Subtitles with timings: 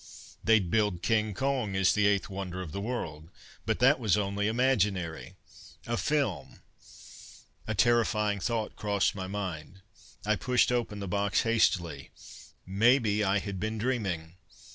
[0.43, 3.29] They'd billed "King Kong" as "The Eighth Wonder of the World,"
[3.67, 5.35] but that was only imaginary
[5.85, 6.61] a film...
[7.67, 9.81] a terrifying thought crossed my mind.
[10.25, 12.09] I pushed open the box hastily:
[12.65, 14.37] maybe I had been dreaming.